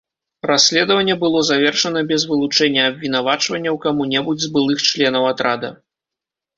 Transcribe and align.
Расследаванне 0.49 1.15
было 1.23 1.39
завершана 1.49 1.99
без 2.13 2.21
вылучэння 2.31 2.81
абвінавачванняў 2.93 3.75
каму-небудзь 3.87 4.43
з 4.51 4.53
былых 4.57 4.77
членаў 4.93 5.23
атрада. 5.33 5.69